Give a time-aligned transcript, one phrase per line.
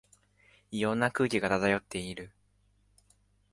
[0.71, 2.31] 異様な空気が漂っている